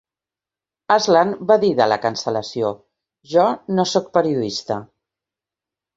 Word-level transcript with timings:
Aslan 0.95 1.33
va 1.51 1.57
dir 1.65 1.69
de 1.81 1.87
la 1.93 1.99
cancel·lació: 2.07 2.73
"Jo 3.35 3.47
no 3.77 3.89
sóc 3.95 4.09
periodista". 4.19 4.79